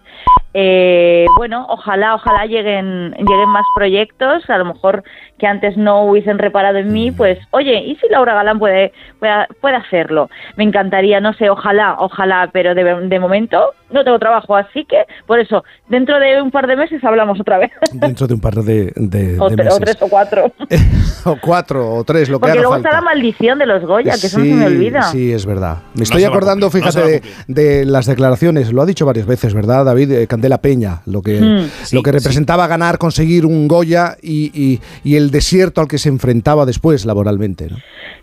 eh, 0.55 1.27
bueno, 1.39 1.67
ojalá, 1.69 2.15
ojalá 2.15 2.47
lleguen, 2.47 3.13
lleguen 3.13 3.49
más 3.49 3.65
proyectos, 3.75 4.49
a 4.51 4.59
lo 4.59 4.67
mejor 4.67 5.03
que 5.39 5.47
antes 5.47 5.77
no 5.77 6.05
hubiesen 6.05 6.39
reparado 6.39 6.79
en 6.79 6.93
mí, 6.93 7.11
pues, 7.11 7.39
oye, 7.51 7.79
¿y 7.85 7.97
si 7.97 8.09
Laura 8.09 8.35
Galán 8.35 8.59
puede, 8.59 8.93
puede, 9.19 9.47
puede 9.61 9.77
hacerlo? 9.77 10.31
Me 10.57 10.65
encantaría, 10.65 11.21
no 11.21 11.33
sé, 11.33 11.51
ojalá, 11.51 11.97
ojalá, 11.99 12.51
pero 12.53 12.75
de, 12.75 12.85
de 12.85 13.19
momento 13.19 13.73
no 13.91 14.05
tengo 14.05 14.19
trabajo, 14.19 14.55
así 14.57 14.85
que, 14.85 15.05
por 15.27 15.39
eso, 15.41 15.65
dentro 15.89 16.19
de 16.21 16.41
un 16.41 16.51
par 16.51 16.67
de 16.67 16.77
meses 16.77 17.03
hablamos 17.03 17.41
otra 17.41 17.59
vez, 17.59 17.71
Dentro 17.93 18.27
de 18.27 18.35
un 18.35 18.41
par 18.41 18.55
de, 18.55 18.93
de- 18.95 19.41
o, 19.41 19.49
de 19.49 19.57
tre- 19.57 19.63
o 19.63 19.65
meses. 19.65 19.81
tres 19.81 20.03
o 20.03 20.09
cuatro, 20.09 20.53
o 21.25 21.37
cuatro 21.41 21.95
o 21.95 22.05
tres, 22.05 22.29
lo 22.29 22.37
que 22.37 22.41
porque 22.41 22.53
haga 22.53 22.61
luego 22.61 22.75
falta. 22.75 22.89
está 22.91 23.01
la 23.01 23.05
maldición 23.05 23.59
de 23.59 23.67
los 23.67 23.85
Goya, 23.85 24.13
que 24.21 24.27
eso 24.27 24.39
no 24.39 24.45
se 24.45 24.53
me 24.55 24.67
olvida. 24.67 25.03
Sí, 25.05 25.33
es 25.33 25.45
verdad. 25.47 25.79
Me 25.95 25.99
No 25.99 26.03
estoy 26.05 26.25
acordando, 26.25 26.67
no 26.67 26.71
fíjate, 26.71 27.23
de 27.49 27.85
las 27.85 28.07
declaraciones. 28.07 28.73
Lo 28.73 28.83
ha 28.83 28.87
dicho 28.87 29.05
varias 29.07 29.27
veces, 29.27 29.55
¿verdad, 29.55 29.85
David? 29.85 30.13
Eh, 30.13 30.27
Candela 30.43 30.59
Peña, 30.61 31.03
lo 31.07 31.23
que, 31.23 31.41
Hmm. 31.41 31.69
Sí, 31.85 31.95
lo 31.95 32.03
que 32.03 32.11
sí. 32.11 32.19
representaba 32.19 32.67
ganar, 32.67 32.99
conseguir 32.99 33.47
un 33.47 33.69
Goya 33.69 34.17
y, 34.21 34.51
y- 34.53 34.81
y 35.05 35.15
el 35.17 35.31
desierto 35.31 35.81
al 35.81 35.87
que 35.87 35.99
se 35.99 36.09
enfrentaba 36.09 36.67
después 36.67 37.05
laboralmente. 37.07 37.69
¿no? 37.71 37.77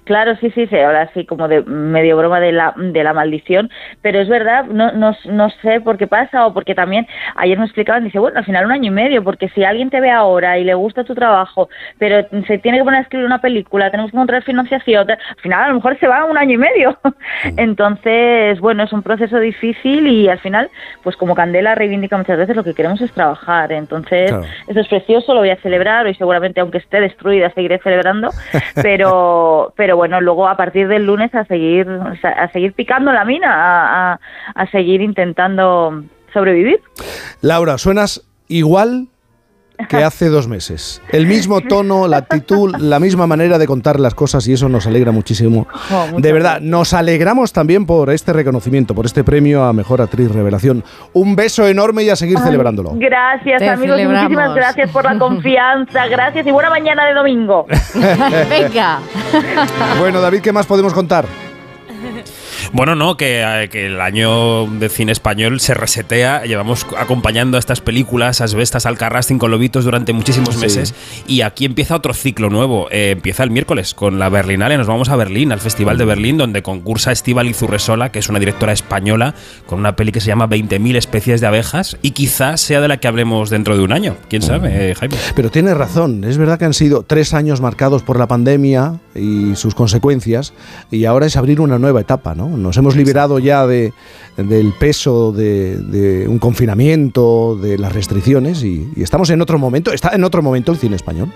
Claro, 0.03 0.35
sí, 0.41 0.51
sí, 0.55 0.65
se 0.67 0.83
habla 0.83 1.03
así 1.03 1.23
como 1.25 1.47
de 1.47 1.61
medio 1.61 2.17
broma 2.17 2.39
de 2.39 2.51
la, 2.51 2.73
de 2.75 3.03
la 3.03 3.13
maldición, 3.13 3.69
pero 4.01 4.19
es 4.19 4.27
verdad, 4.27 4.65
no, 4.65 4.91
no, 4.91 5.15
no 5.31 5.49
sé 5.61 5.79
por 5.81 5.97
qué 5.97 6.07
pasa 6.07 6.47
o 6.47 6.53
porque 6.53 6.73
también 6.75 7.05
ayer 7.35 7.57
me 7.59 7.65
explicaban, 7.65 8.03
dice, 8.03 8.17
bueno, 8.19 8.39
al 8.39 8.45
final 8.45 8.65
un 8.65 8.71
año 8.71 8.88
y 8.88 8.93
medio, 8.93 9.23
porque 9.23 9.49
si 9.49 9.63
alguien 9.63 9.89
te 9.91 10.01
ve 10.01 10.09
ahora 10.09 10.57
y 10.57 10.63
le 10.65 10.73
gusta 10.73 11.03
tu 11.03 11.13
trabajo, 11.13 11.69
pero 11.99 12.25
se 12.47 12.57
tiene 12.57 12.79
que 12.79 12.83
poner 12.83 12.99
a 12.99 13.03
escribir 13.03 13.25
una 13.27 13.39
película, 13.39 13.91
tenemos 13.91 14.09
que 14.11 14.17
encontrar 14.17 14.41
financiación, 14.43 15.09
al 15.11 15.17
final 15.43 15.63
a 15.63 15.67
lo 15.69 15.75
mejor 15.75 15.97
se 15.99 16.07
va 16.07 16.25
un 16.25 16.38
año 16.39 16.55
y 16.55 16.57
medio. 16.57 16.97
Entonces, 17.55 18.59
bueno, 18.59 18.83
es 18.83 18.91
un 18.93 19.03
proceso 19.03 19.38
difícil 19.39 20.07
y 20.07 20.27
al 20.27 20.39
final, 20.39 20.69
pues 21.03 21.15
como 21.17 21.35
Candela 21.35 21.75
reivindica 21.75 22.09
muchas 22.18 22.38
veces, 22.38 22.56
lo 22.56 22.63
que 22.63 22.74
queremos 22.74 23.00
es 23.01 23.12
trabajar. 23.12 23.72
Entonces, 23.72 24.30
Claro. 24.32 24.46
eso 24.68 24.80
es 24.80 24.88
precioso, 24.88 25.34
lo 25.34 25.39
voy 25.42 25.50
a 25.50 25.62
celebrar 25.62 26.08
y 26.08 26.16
seguramente 26.16 26.60
aunque 26.62 26.80
esté 26.80 27.00
destruida 27.01 27.51
seguiré 27.54 27.80
celebrando, 27.80 28.30
pero 28.82 29.74
pero 29.75 29.96
bueno, 29.98 30.22
luego 30.22 30.48
a 30.48 30.56
partir 30.58 30.88
del 30.88 31.06
lunes 31.06 31.34
a 31.36 31.46
seguir 31.46 31.88
a 32.24 32.51
seguir 32.51 32.74
picando 32.74 33.12
la 33.12 33.25
mina, 33.25 33.51
a, 33.54 34.13
a- 34.13 34.20
a 34.56 34.68
seguir 34.72 35.01
intentando 35.01 36.04
sobrevivir. 36.34 36.80
Laura, 37.42 37.78
suenas 37.78 38.25
igual 38.48 39.08
que 39.88 39.98
hace 40.03 40.29
dos 40.29 40.48
meses. 40.48 41.01
El 41.09 41.25
mismo 41.25 41.62
tono, 41.62 42.07
la 42.07 42.17
actitud, 42.17 42.75
la 42.77 43.00
misma 43.00 43.27
manera 43.27 43.57
de 43.57 43.65
contar 43.65 44.00
las 44.00 44.13
cosas 44.13 44.48
y 44.48 44.53
eso 44.53 44.67
nos 44.69 44.88
alegra 44.88 45.12
muchísimo. 45.12 45.67
De 46.17 46.33
verdad, 46.33 46.53
gracias. 46.53 46.69
nos 46.69 46.93
alegramos 46.93 47.53
también 47.53 47.86
por 47.86 48.09
este 48.09 48.33
reconocimiento, 48.33 48.93
por 48.93 49.05
este 49.05 49.24
premio 49.24 49.63
a 49.63 49.74
Mejor 49.74 50.01
Actriz 50.01 50.31
Revelación. 50.31 50.83
Un 51.13 51.36
beso 51.36 51.67
enorme 51.67 52.03
y 52.03 52.09
a 52.09 52.15
seguir 52.15 52.39
celebrándolo. 52.39 52.91
Gracias 52.95 53.59
Te 53.59 53.69
amigos, 53.69 53.98
celebramos. 53.98 54.24
muchísimas 54.24 54.55
gracias 54.55 54.91
por 54.91 55.05
la 55.05 55.17
confianza, 55.17 56.07
gracias 56.07 56.45
y 56.45 56.51
buena 56.51 56.69
mañana 56.69 57.05
de 57.05 57.13
domingo. 57.13 57.65
Venga. 58.50 59.00
Bueno, 60.00 60.21
David, 60.21 60.41
¿qué 60.41 60.51
más 60.51 60.65
podemos 60.65 60.93
contar? 60.93 61.25
Bueno, 62.74 62.96
no, 62.96 63.18
que, 63.18 63.42
eh, 63.46 63.70
que 63.70 63.88
el 63.88 64.00
año 64.01 64.68
de 64.68 64.89
cine 64.89 65.12
español 65.12 65.60
se 65.60 65.74
resetea. 65.74 66.44
Llevamos 66.46 66.86
acompañando 66.98 67.58
a 67.58 67.60
estas 67.60 67.82
películas, 67.82 68.42
Asbestas, 68.42 68.86
Alcarrás, 68.86 69.28
Cinco 69.28 69.48
Lobitos 69.48 69.86
durante 69.86 70.13
muchísimos 70.13 70.56
Sí. 70.56 70.62
meses. 70.62 70.94
Y 71.28 71.42
aquí 71.42 71.66
empieza 71.66 71.96
otro 71.96 72.13
ciclo 72.13 72.50
nuevo. 72.50 72.88
Eh, 72.92 73.12
empieza 73.12 73.44
el 73.44 73.51
miércoles 73.51 73.94
con 73.94 74.20
la 74.20 74.30
Berlinale. 74.30 74.78
Nos 74.78 74.88
vamos 74.88 75.10
a 75.10 75.16
Berlín, 75.16 75.51
al 75.51 75.60
Festival 75.60 75.98
de 75.98 76.06
Berlín, 76.06 76.38
donde 76.38 76.62
concursa 76.63 77.12
Estíbal 77.12 77.48
Izurresola, 77.48 78.12
que 78.12 78.20
es 78.20 78.30
una 78.30 78.39
directora 78.39 78.74
española, 78.74 79.34
con 79.66 79.80
una 79.80 79.96
peli 79.96 80.12
que 80.12 80.22
se 80.22 80.28
llama 80.28 80.48
20.000 80.48 80.96
especies 80.96 81.42
de 81.42 81.48
abejas. 81.48 81.98
Y 82.01 82.12
quizás 82.12 82.62
sea 82.62 82.82
de 82.82 82.88
la 82.88 82.98
que 82.98 83.08
hablemos 83.08 83.50
dentro 83.50 83.78
de 83.78 83.84
un 83.84 83.92
año. 83.92 84.16
¿Quién 84.30 84.42
sabe, 84.42 84.92
eh, 84.92 84.96
Jaime? 84.96 85.16
Pero 85.36 85.50
tienes 85.50 85.75
razón, 85.78 86.24
es 86.24 86.38
verdad 86.38 86.58
que 86.60 86.66
han 86.66 86.74
sido 86.74 87.04
tres 87.04 87.34
años 87.34 87.62
marcados 87.62 88.04
por 88.04 88.18
la 88.18 88.28
pandemia 88.28 89.00
y 89.16 89.56
sus 89.56 89.75
consecuencias 89.75 90.54
y 90.92 91.06
ahora 91.06 91.25
es 91.25 91.36
abrir 91.38 91.62
una 91.62 91.78
nueva 91.80 92.01
etapa, 92.01 92.36
¿no? 92.36 92.49
Nos 92.50 92.75
hemos 92.77 92.96
liberado 92.96 93.39
ya 93.39 93.65
de, 93.68 93.94
del 94.38 94.74
peso 94.74 95.32
de, 95.32 95.77
de 95.77 96.27
un 96.27 96.39
confinamiento, 96.39 97.58
de 97.62 97.77
las 97.77 97.94
restricciones 97.94 98.63
y, 98.63 98.89
y 98.96 99.03
estamos 99.03 99.29
en 99.29 99.41
otro 99.41 99.58
momento, 99.58 99.91
está 99.94 100.10
en 100.15 100.24
otro 100.24 100.41
momento 100.41 100.72
el 100.72 100.77
cine 100.77 100.96
español. 100.96 101.32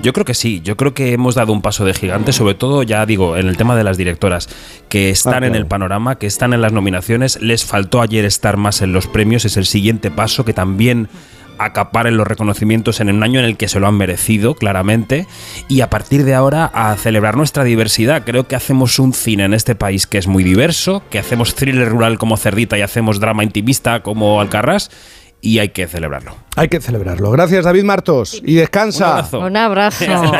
Yo 0.00 0.12
creo 0.12 0.24
que 0.24 0.34
sí, 0.34 0.60
yo 0.62 0.76
creo 0.76 0.94
que 0.94 1.12
hemos 1.12 1.34
dado 1.34 1.52
un 1.52 1.60
paso 1.60 1.84
de 1.84 1.92
gigante, 1.92 2.32
sobre 2.32 2.54
todo, 2.54 2.84
ya 2.84 3.04
digo, 3.04 3.36
en 3.36 3.48
el 3.48 3.56
tema 3.56 3.74
de 3.74 3.82
las 3.82 3.96
directoras, 3.96 4.48
que 4.88 5.10
están 5.10 5.34
Ah, 5.42 5.46
en 5.48 5.52
claro. 5.52 5.56
el 5.56 5.66
panorama, 5.66 6.18
que 6.18 6.26
están 6.28 6.52
en 6.52 6.60
las 6.60 6.72
nominaciones, 6.72 7.42
les 7.42 7.64
faltó 7.64 8.00
ayer 8.00 8.24
estar 8.24 8.56
más 8.56 8.80
en 8.80 8.92
los 8.92 9.08
premios, 9.08 9.44
es 9.44 9.56
el 9.56 9.66
siguiente 9.66 10.12
paso 10.12 10.44
que 10.44 10.52
también 10.52 11.08
acaparen 11.58 12.16
los 12.16 12.26
reconocimientos 12.26 13.00
en 13.00 13.10
un 13.10 13.22
año 13.22 13.40
en 13.40 13.46
el 13.46 13.56
que 13.56 13.68
se 13.68 13.80
lo 13.80 13.86
han 13.86 13.96
merecido, 13.96 14.54
claramente, 14.54 15.26
y 15.68 15.80
a 15.80 15.90
partir 15.90 16.24
de 16.24 16.34
ahora 16.34 16.70
a 16.72 16.94
celebrar 16.96 17.36
nuestra 17.36 17.64
diversidad. 17.64 18.22
Creo 18.24 18.46
que 18.48 18.56
hacemos 18.56 18.98
un 18.98 19.12
cine 19.12 19.44
en 19.44 19.54
este 19.54 19.74
país 19.74 20.06
que 20.06 20.18
es 20.18 20.26
muy 20.26 20.44
diverso, 20.44 21.02
que 21.10 21.18
hacemos 21.18 21.54
thriller 21.54 21.88
rural 21.88 22.18
como 22.18 22.36
Cerdita 22.36 22.78
y 22.78 22.82
hacemos 22.82 23.20
drama 23.20 23.44
intimista 23.44 24.02
como 24.02 24.40
Alcarrás, 24.40 24.90
y 25.40 25.60
hay 25.60 25.68
que 25.68 25.86
celebrarlo. 25.86 26.34
Hay 26.56 26.68
que 26.68 26.80
celebrarlo. 26.80 27.30
Gracias, 27.30 27.64
David 27.64 27.84
Martos. 27.84 28.42
Y 28.44 28.54
descansa. 28.54 29.28
Un 29.32 29.56
abrazo. 29.56 30.04